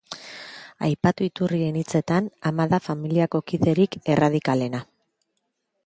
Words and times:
Aipatu 0.87 1.27
iturrien 1.27 1.77
hitzetan, 1.81 2.31
ama 2.53 2.67
da 2.73 2.81
familiako 2.87 3.43
kiderik 3.53 3.99
erradikalena. 4.15 4.83